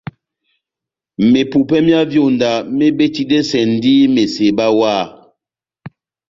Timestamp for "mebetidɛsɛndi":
2.77-3.93